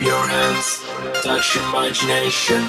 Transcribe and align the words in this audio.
Your 0.00 0.26
hands 0.28 0.82
touch 1.24 1.56
imagination. 1.56 2.62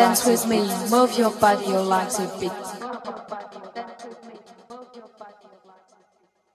Dance 0.00 0.24
with 0.24 0.46
me, 0.46 0.60
move 0.90 1.18
your 1.18 1.30
body, 1.30 1.66
your 1.66 1.82
legs 1.82 2.18
a 2.18 2.26
bit. 2.40 2.52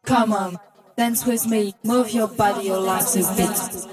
Come 0.04 0.34
on, 0.34 0.58
dance 0.98 1.26
with 1.28 1.46
me, 1.46 1.76
move 1.84 2.10
your 2.10 2.28
body, 2.28 2.66
your 2.66 2.80
legs 2.80 3.16
a 3.16 3.36
bit. 3.38 3.85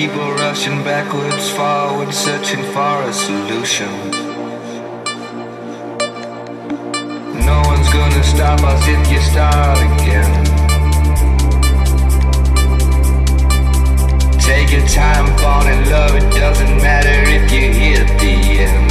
People 0.00 0.32
rushing 0.32 0.82
backwards, 0.82 1.50
forward, 1.50 2.10
searching 2.14 2.62
for 2.72 3.02
a 3.02 3.12
solution. 3.12 3.92
No 7.44 7.60
one's 7.66 7.90
gonna 7.92 8.24
stop 8.24 8.60
us 8.60 8.82
if 8.88 9.12
you 9.12 9.20
start 9.20 9.76
again. 9.92 10.32
Take 14.40 14.70
your 14.72 14.88
time, 14.88 15.36
fall 15.36 15.66
in 15.66 15.90
love, 15.90 16.14
it 16.14 16.30
doesn't 16.32 16.76
matter 16.78 17.20
if 17.36 17.52
you 17.52 17.70
hit 17.70 18.08
the 18.20 18.58
end. 18.58 18.89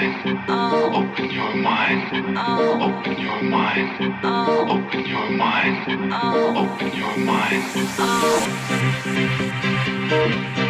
mind, 0.00 0.94
open 0.94 1.30
your 1.30 1.54
mind, 1.54 2.26
open 2.82 3.18
your 3.18 3.42
mind, 3.42 4.14
open 4.70 5.04
your 5.06 5.30
mind, 5.30 6.12
open 6.56 6.92
your 6.94 7.16
mind. 10.46 10.67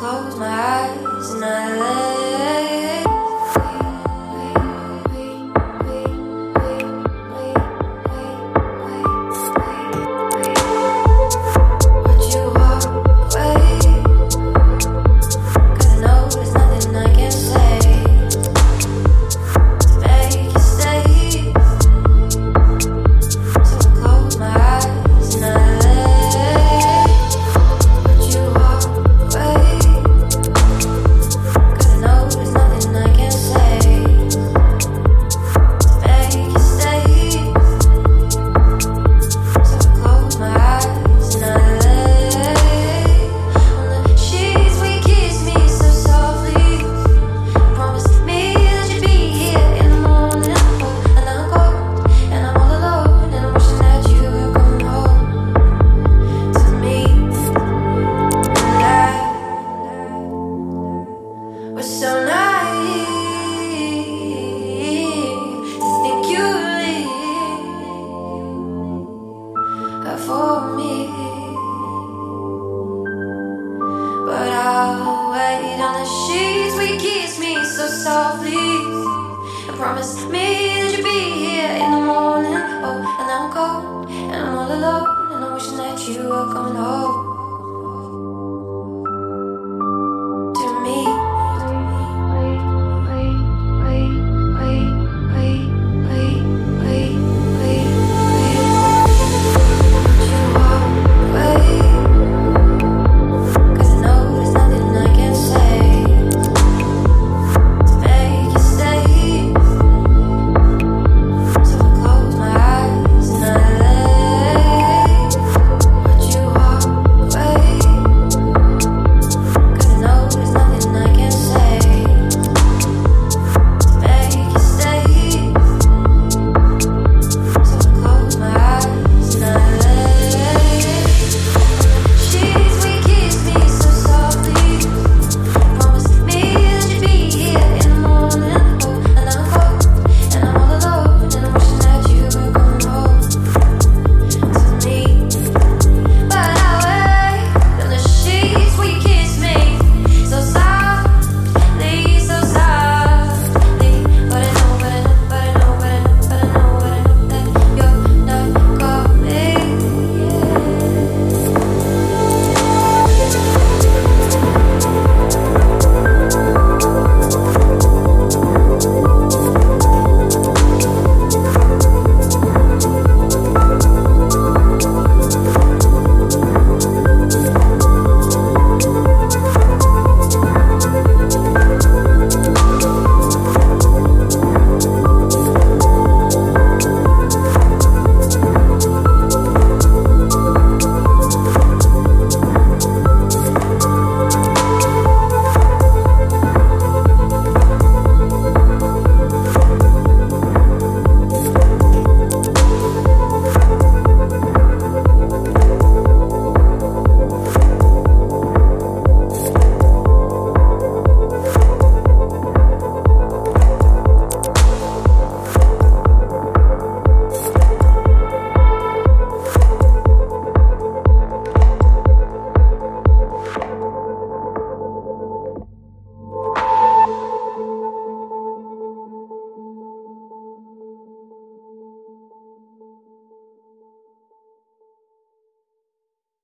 You 0.00 0.04
and 1.32 1.44
I 1.44 1.76
home. 1.76 2.17